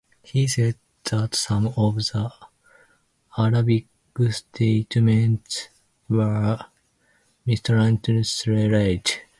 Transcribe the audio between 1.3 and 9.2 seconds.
some of the Arabic statements were mistranslated.